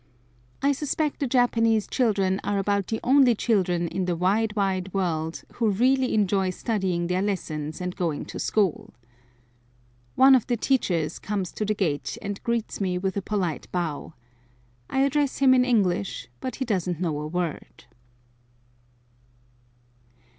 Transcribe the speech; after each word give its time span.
I 0.63 0.71
suspect 0.71 1.19
the 1.19 1.27
Japanese 1.27 1.85
children 1.85 2.41
are 2.43 2.57
about 2.57 2.87
the 2.87 2.99
only 3.03 3.35
children 3.35 3.87
in 3.87 4.05
the 4.05 4.15
wide, 4.15 4.55
wide 4.55 4.91
world 4.95 5.43
who 5.53 5.69
really 5.69 6.15
enjoy 6.15 6.49
studying 6.49 7.05
their 7.05 7.21
lessons 7.21 7.79
and 7.79 7.95
going 7.95 8.25
to 8.25 8.39
school. 8.39 8.95
One 10.15 10.33
of 10.33 10.47
the 10.47 10.57
teachers 10.57 11.19
comes 11.19 11.51
to 11.51 11.65
the 11.65 11.75
gate 11.75 12.17
and 12.19 12.41
greets 12.41 12.81
me 12.81 12.97
with 12.97 13.15
a 13.15 13.21
polite 13.21 13.71
bow. 13.71 14.15
I 14.89 15.01
address 15.01 15.37
him 15.37 15.53
in 15.53 15.63
English, 15.63 16.29
but 16.39 16.55
he 16.55 16.65
doesn't 16.65 16.99
know 16.99 17.19
a 17.19 17.27
word. 17.27 17.83